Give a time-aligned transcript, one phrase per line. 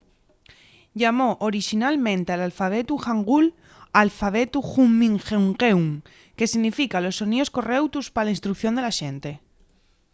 [1.01, 3.45] llamó orixinalmente al alfabetu hangul
[4.03, 5.85] alfabetu hunminjeongeum
[6.37, 9.31] que significa los soníos correutos pa la instrucción de la xente